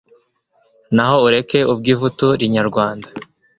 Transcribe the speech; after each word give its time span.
Naho 0.95 1.17
ureke 1.27 1.59
ubwivutu 1.73 2.27
rinyarwanda 2.39 3.07